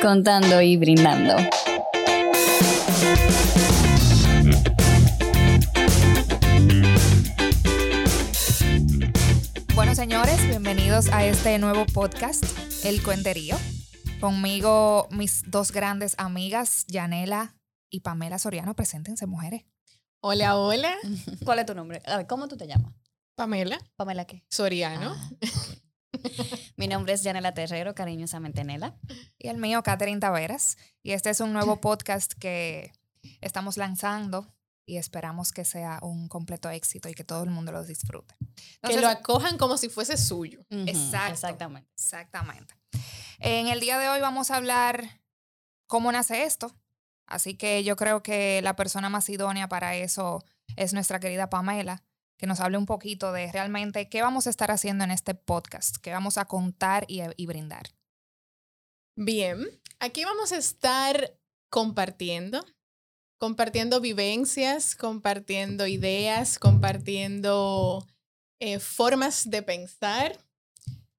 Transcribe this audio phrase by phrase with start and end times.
[0.00, 1.34] contando y brindando.
[9.74, 12.44] Bueno, señores, bienvenidos a este nuevo podcast,
[12.84, 13.56] El Cuenterío.
[14.20, 17.56] Conmigo mis dos grandes amigas, Yanela
[17.90, 18.74] y Pamela Soriano.
[18.74, 19.64] Preséntense, mujeres.
[20.20, 20.94] Hola, hola.
[21.44, 22.02] ¿Cuál es tu nombre?
[22.06, 22.92] A ver, ¿cómo tú te llamas?
[23.34, 24.44] Pamela Pamela qué?
[24.48, 25.14] Soriano.
[25.16, 25.30] Ah.
[26.76, 28.96] Mi nombre es Yanela Terrero, cariñosamente Nela.
[29.38, 30.76] Y el mío, Catherine Taveras.
[31.02, 32.92] Y este es un nuevo podcast que
[33.40, 34.46] estamos lanzando
[34.86, 38.34] y esperamos que sea un completo éxito y que todo el mundo lo disfrute.
[38.38, 40.64] que Entonces, lo acojan como si fuese suyo.
[40.70, 41.32] Exacto.
[41.32, 41.90] Exactamente.
[41.94, 42.74] Exactamente.
[43.38, 45.20] En el día de hoy vamos a hablar
[45.86, 46.74] cómo nace esto.
[47.26, 50.42] Así que yo creo que la persona más idónea para eso
[50.76, 52.02] es nuestra querida Pamela,
[52.38, 55.96] que nos hable un poquito de realmente qué vamos a estar haciendo en este podcast,
[55.96, 57.90] qué vamos a contar y, brindar.
[59.16, 59.66] Bien,
[59.98, 61.36] aquí vamos a estar
[61.68, 62.64] compartiendo,
[63.38, 68.06] compartiendo vivencias, compartiendo ideas, compartiendo
[68.60, 70.38] eh, formas de pensar,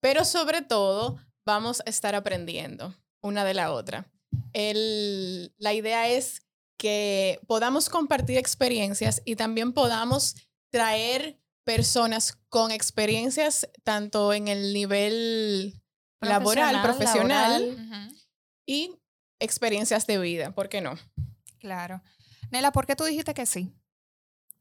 [0.00, 4.10] pero sobre todo vamos a estar aprendiendo una de la otra.
[4.54, 6.42] El- la idea es
[6.78, 10.34] que podamos compartir experiencias y también podamos
[10.72, 15.80] traer personas con experiencias tanto en el nivel
[16.20, 18.12] laboral, profesional laboral.
[18.66, 18.96] y
[19.38, 20.94] experiencias de vida, ¿por qué no?
[21.58, 22.02] Claro.
[22.50, 23.72] Nela, ¿por qué tú dijiste que sí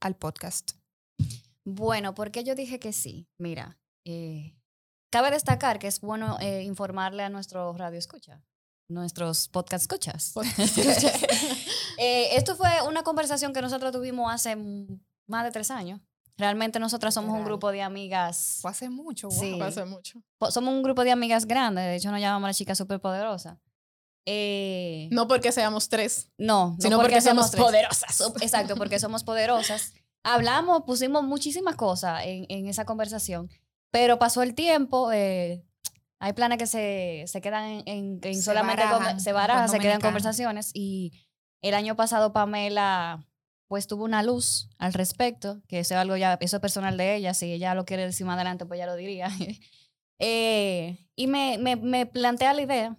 [0.00, 0.72] al podcast?
[1.64, 3.28] Bueno, ¿por qué yo dije que sí?
[3.38, 4.56] Mira, eh,
[5.10, 8.42] cabe destacar que es bueno eh, informarle a nuestros radio escucha,
[8.88, 10.34] nuestros podcast escuchas.
[12.02, 14.56] Eh, esto fue una conversación que nosotros tuvimos hace
[15.30, 16.00] más de tres años.
[16.36, 18.58] Realmente nosotras somos un grupo de amigas.
[18.62, 19.28] Fue hace mucho.
[19.28, 19.38] wow.
[19.40, 19.56] Sí.
[19.58, 20.22] Pasa mucho.
[20.38, 21.84] po- Somos un grupo de amigas grandes.
[21.84, 23.58] De hecho, nos llamamos las chicas superpoderosas.
[24.26, 28.20] Eh, No porque seamos tres, no, no sino porque, somos poderosas.
[28.40, 29.94] Exacto, porque somos poderosas.
[30.22, 33.50] Hablamos, pusimos muchísimas cosas en, en esa conversación,
[33.90, 35.10] pero pasó el tiempo.
[35.12, 35.64] eh,
[36.20, 40.00] hay planes que se, se quedan en, en- Se solamente barajan, se barajan, se quedan
[40.02, 40.70] conversaciones.
[40.74, 41.12] Y
[41.62, 43.26] el año pasado Pamela
[43.70, 47.14] pues tuvo una luz al respecto, que eso es algo ya, eso es personal de
[47.14, 49.30] ella, si ella lo quiere decir más adelante, pues ya lo diría.
[50.22, 52.98] Eh, y me, me, me plantea la idea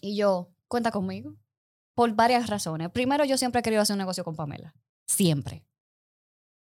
[0.00, 1.34] y yo, cuenta conmigo,
[1.96, 2.88] por varias razones.
[2.90, 4.72] Primero, yo siempre he querido hacer un negocio con Pamela,
[5.08, 5.66] siempre.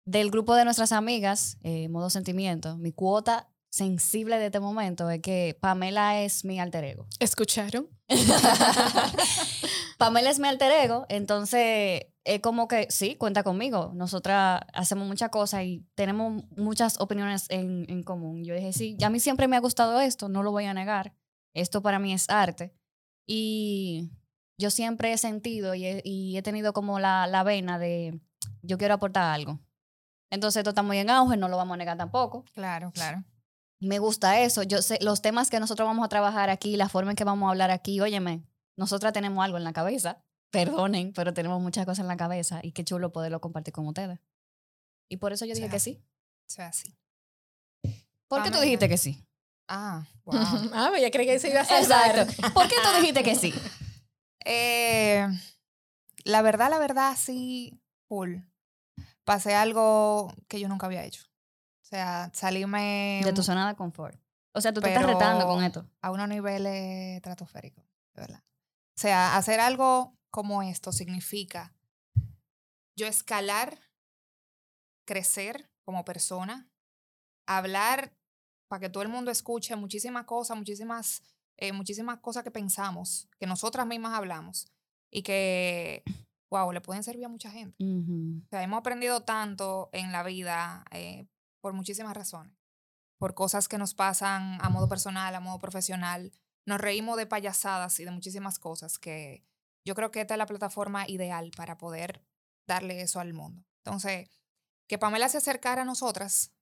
[0.04, 5.22] Del grupo de nuestras amigas, eh, Modo Sentimiento, mi cuota sensible de este momento es
[5.22, 7.08] que Pamela es mi alter ego.
[7.20, 7.88] ¿Escucharon?
[10.00, 13.92] Pamela es mi alter ego, entonces es como que sí, cuenta conmigo.
[13.96, 18.44] Nosotras hacemos muchas cosas y tenemos muchas opiniones en, en común.
[18.44, 21.14] Yo dije, sí, a mí siempre me ha gustado esto, no lo voy a negar.
[21.54, 22.74] Esto para mí es arte.
[23.28, 24.12] Y
[24.58, 28.20] yo siempre he sentido y he, y he tenido como la, la vena de
[28.62, 29.59] yo quiero aportar algo.
[30.30, 32.46] Entonces esto está muy en auge, no lo vamos a negar tampoco.
[32.53, 33.24] Claro, claro.
[33.80, 34.64] Me gusta eso.
[34.64, 37.48] Yo sé, los temas que nosotros vamos a trabajar aquí, la forma en que vamos
[37.48, 38.46] a hablar aquí, óyeme,
[38.78, 40.24] nosotras tenemos algo en la cabeza.
[40.52, 44.20] Perdonen, pero tenemos muchas cosas en la cabeza y qué chulo poderlo compartir con ustedes.
[45.10, 46.04] Y por eso yo dije sea, que sí.
[46.48, 46.96] O sea, sí.
[48.28, 49.26] ¿Por qué tú dijiste que sí?
[49.68, 50.36] Ah, wow.
[50.74, 52.20] ah, pues ya creí que se iba a salvar.
[52.20, 52.54] Exacto.
[52.54, 53.54] ¿Por qué tú dijiste que sí?
[54.44, 55.28] Eh,
[56.24, 58.38] la verdad, la verdad, sí, full.
[59.24, 61.24] Pasé algo que yo nunca había hecho.
[61.84, 64.20] O sea, salirme De tu zona de confort.
[64.54, 65.86] O sea, tú te estás retando con esto.
[66.02, 67.86] a unos niveles estratosféricos,
[68.16, 68.40] de verdad.
[68.40, 71.75] O sea, hacer algo como esto significa
[72.96, 73.80] yo escalar,
[75.06, 76.69] crecer como persona,
[77.47, 78.18] hablar
[78.70, 81.24] para que todo el mundo escuche muchísimas cosas, muchísimas,
[81.58, 84.72] eh, muchísimas cosas que pensamos, que nosotras mismas hablamos
[85.12, 86.03] y que,
[86.50, 87.75] wow, le pueden servir a mucha gente.
[87.84, 88.41] Ujú.
[88.46, 91.28] O sea, hemos aprendido tanto en la vida eh,
[91.59, 92.56] por muchísimas razones.
[93.17, 96.32] Por cosas que nos pasan a modo personal, a modo profesional.
[96.66, 99.44] Nos reímos de payasadas y de muchísimas cosas que
[99.86, 102.26] yo creo que esta es la plataforma ideal para poder
[102.68, 103.64] darle eso al mundo.
[103.84, 104.30] Entonces,
[104.88, 106.54] que Pamela se acercara a nosotras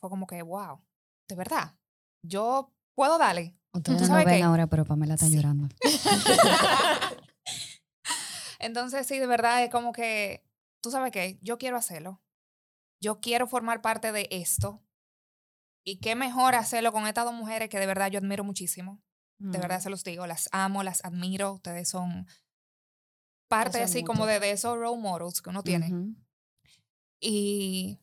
[0.00, 0.80] fue como que, wow,
[1.28, 1.76] de verdad,
[2.22, 3.56] yo puedo darle.
[3.72, 4.42] Ustedes ¿Tú no ven qué?
[4.42, 5.36] ahora, pero Pamela está Sí.
[5.36, 5.68] llorando.
[8.58, 10.44] Entonces, sí, de verdad es como que,
[10.82, 12.20] tú sabes qué, yo quiero hacerlo.
[13.00, 14.82] Yo quiero formar parte de esto.
[15.84, 19.00] Y qué mejor hacerlo con estas dos mujeres que de verdad yo admiro muchísimo.
[19.38, 21.52] De verdad se los digo, las amo, las admiro.
[21.54, 22.26] Ustedes son
[23.48, 24.32] parte así como mutuo.
[24.34, 25.90] de, de esos role models que uno tiene.
[27.20, 27.98] Y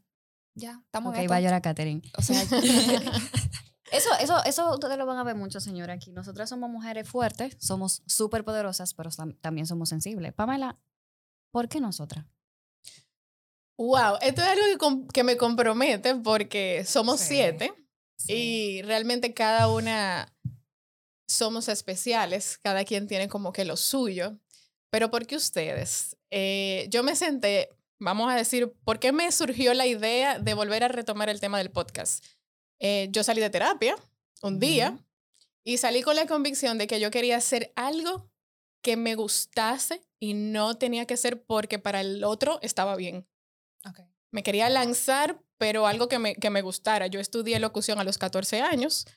[0.55, 2.01] ya, estamos Ok, va a llorar Katherine.
[2.17, 2.41] O sea,
[3.91, 6.11] Eso, eso, eso ustedes lo van a ver mucho, señora, aquí.
[6.11, 10.33] Nosotras somos mujeres fuertes, somos súper poderosas, pero tam- también somos sensibles.
[10.33, 10.77] Pamela,
[11.51, 12.25] ¿por qué nosotras?
[13.77, 14.63] Wow, esto es algo
[15.07, 17.27] que, que me compromete porque somos Sí.
[17.35, 17.73] siete
[18.27, 20.34] y realmente cada una
[21.27, 24.37] somos especiales, cada quien tiene como que lo suyo.
[24.89, 26.15] Pero ¿por qué ustedes?
[26.29, 27.69] Eh, yo me senté,
[27.99, 31.57] vamos a decir, ¿por qué me surgió la idea de volver a retomar el tema
[31.57, 32.23] del podcast?
[32.79, 33.95] Eh, yo salí de terapia
[34.41, 34.97] un día
[35.63, 38.29] y salí con la convicción de que yo quería hacer algo
[38.81, 43.27] que me gustase y no tenía que ser porque para el otro estaba bien.
[44.31, 47.07] Me quería lanzar, pero algo que me, que me gustara.
[47.07, 49.07] Yo estudié locución a los 14 años,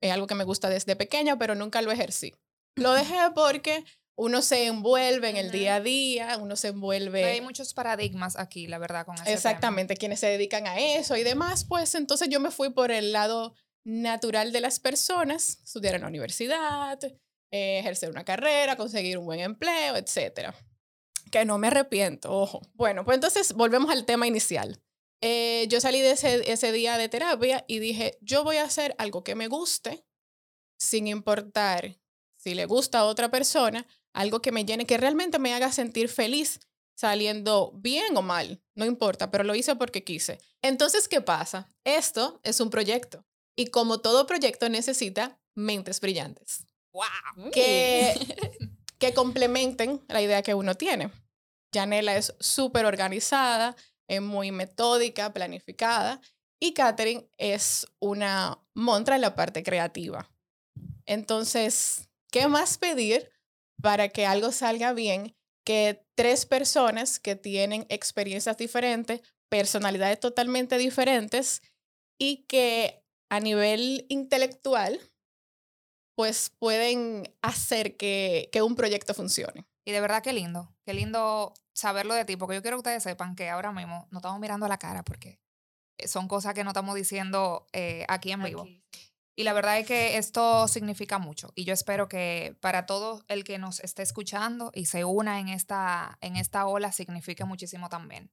[0.00, 2.34] es algo que me gusta desde pequeña, pero nunca lo ejercí.
[2.76, 3.84] Lo dejé porque
[4.16, 7.24] uno se envuelve en el día a día, uno se envuelve...
[7.24, 9.30] Hay muchos paradigmas aquí, la verdad, con tema.
[9.30, 13.12] Exactamente, quienes se dedican a eso y demás, pues entonces yo me fui por el
[13.12, 13.54] lado
[13.84, 16.98] natural de las personas, estudiar en la universidad,
[17.50, 20.54] eh, ejercer una carrera, conseguir un buen empleo, etcétera.
[21.30, 22.62] Que no me arrepiento, ojo.
[22.74, 24.80] Bueno, pues entonces volvemos al tema inicial.
[25.26, 28.94] Eh, yo salí de ese, ese día de terapia y dije, yo voy a hacer
[28.98, 30.04] algo que me guste,
[30.76, 31.98] sin importar
[32.36, 36.10] si le gusta a otra persona, algo que me llene, que realmente me haga sentir
[36.10, 36.60] feliz
[36.94, 40.42] saliendo bien o mal, no importa, pero lo hice porque quise.
[40.60, 41.70] Entonces, ¿qué pasa?
[41.84, 43.24] Esto es un proyecto
[43.56, 47.50] y como todo proyecto necesita mentes brillantes ¡Wow!
[47.50, 48.12] que,
[48.98, 51.10] que complementen la idea que uno tiene.
[51.72, 53.74] Janela es súper organizada,
[54.08, 56.20] es muy metódica, planificada
[56.60, 60.30] y Catherine es una montra en la parte creativa.
[61.06, 63.30] Entonces, ¿qué más pedir
[63.82, 71.62] para que algo salga bien que tres personas que tienen experiencias diferentes, personalidades totalmente diferentes
[72.18, 75.00] y que a nivel intelectual
[76.16, 79.66] pues pueden hacer que, que un proyecto funcione.
[79.84, 80.74] Y de verdad, qué lindo.
[80.84, 84.18] Qué lindo saberlo de ti, porque yo quiero que ustedes sepan que ahora mismo no
[84.18, 85.40] estamos mirando a la cara, porque
[85.98, 88.62] eh, son cosas que no estamos diciendo eh, aquí en vivo.
[88.62, 88.82] Aquí.
[89.36, 91.52] Y la verdad es que esto significa mucho.
[91.56, 95.48] Y yo espero que para todo el que nos esté escuchando y se una en
[95.48, 98.30] esta, en esta ola, signifique muchísimo también.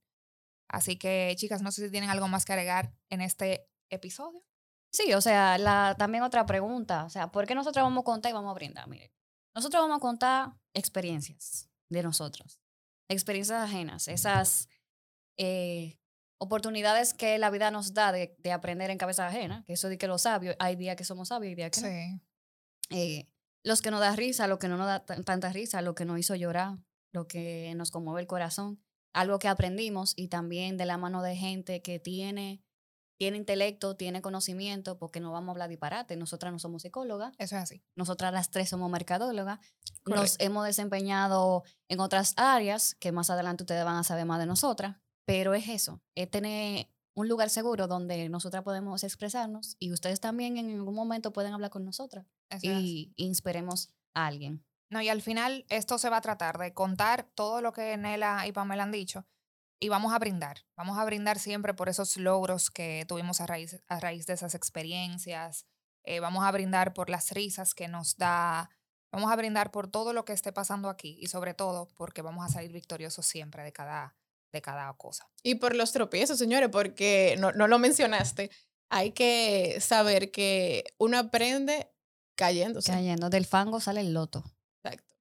[0.68, 4.42] Así que, chicas, no sé si tienen algo más que agregar en este episodio.
[4.92, 8.30] Sí, o sea, la, también otra pregunta, o sea, ¿por qué nosotros vamos a contar
[8.30, 8.88] y vamos a brindar?
[8.88, 9.12] Mire,
[9.54, 12.60] nosotros vamos a contar experiencias de nosotros,
[13.08, 14.68] experiencias ajenas, esas
[15.36, 15.98] eh,
[16.38, 19.98] oportunidades que la vida nos da de, de aprender en cabeza ajena, que eso de
[19.98, 21.86] que los sabios, hay días que somos sabios y días que no.
[22.90, 23.28] Eh,
[23.64, 26.04] los que nos da risa, lo que no nos da tan- tanta risa, lo que
[26.04, 26.78] nos hizo llorar,
[27.12, 28.82] lo que nos conmueve el corazón,
[29.14, 32.62] algo que aprendimos y también de la mano de gente que tiene,
[33.22, 37.54] tiene intelecto, tiene conocimiento, porque no vamos a hablar disparate, nosotras no somos psicólogas, Eso
[37.54, 37.84] es así.
[37.94, 39.60] nosotras las tres somos mercadólogas,
[40.04, 44.46] nos hemos desempeñado en otras áreas que más adelante ustedes van a saber más de
[44.46, 50.18] nosotras, pero es eso, es tener un lugar seguro donde nosotras podemos expresarnos y ustedes
[50.18, 54.64] también en algún momento pueden hablar con nosotras Eso es y inspiremos a alguien.
[54.90, 58.48] No, y al final esto se va a tratar de contar todo lo que Nela
[58.48, 59.28] y Pamela han dicho
[59.82, 60.64] y vamos a brindar.
[60.76, 64.54] Vamos a brindar siempre por esos logros que tuvimos a raíz, a raíz de esas
[64.54, 65.66] experiencias.
[66.04, 68.70] Eh, vamos a brindar por las risas que nos da.
[69.10, 72.46] Vamos a brindar por todo lo que esté pasando aquí y sobre todo porque vamos
[72.46, 74.14] a salir victoriosos siempre de cada,
[74.52, 75.28] de cada cosa.
[75.42, 78.52] Y por los tropiezos, señores, porque no, no lo mencionaste,
[78.88, 81.90] hay que saber que uno aprende
[82.36, 82.92] cayéndose.
[82.92, 84.44] Cayendo, del fango sale el loto.
[84.84, 85.16] Exacto.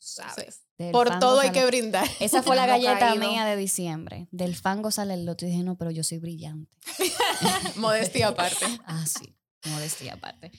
[0.00, 0.63] ¿Sabes?
[0.92, 2.08] Por todo hay sale- que brindar.
[2.20, 3.28] Esa fue la galleta caído.
[3.28, 4.28] mía de diciembre.
[4.30, 5.44] Del fango sale el loto.
[5.44, 6.70] Y dije, no, pero yo soy brillante.
[7.76, 8.66] Modestia aparte.
[8.86, 9.36] Ah, sí,
[9.70, 10.50] modestia aparte.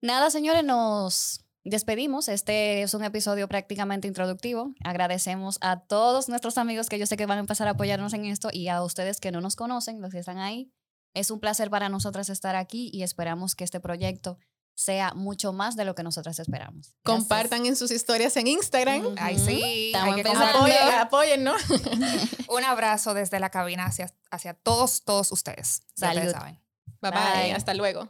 [0.00, 2.28] Nada, señores, nos despedimos.
[2.28, 4.74] Este es un episodio prácticamente introductivo.
[4.84, 8.26] Agradecemos a todos nuestros amigos que yo sé que van a empezar a apoyarnos en
[8.26, 10.70] esto y a ustedes que no nos conocen, los que están ahí.
[11.14, 14.38] Es un placer para nosotras estar aquí y esperamos que este proyecto
[14.74, 16.86] sea mucho más de lo que nosotras esperamos.
[16.86, 17.02] Gracias.
[17.04, 19.06] Compartan en sus historias en Instagram.
[19.06, 19.14] Ujú.
[19.18, 19.86] Ay, sí.
[19.86, 20.58] Estamos hay que empezando.
[20.58, 20.78] compartir.
[21.00, 21.54] Apoyen, apoyen, ¿no?
[22.54, 25.82] Un abrazo desde la cabina hacia, hacia todos, todos ustedes.
[25.96, 26.32] Ya ustedes Salud.
[26.32, 26.60] saben.
[27.00, 27.42] Bye bye.
[27.42, 27.52] Bye.
[27.52, 28.08] Hasta luego.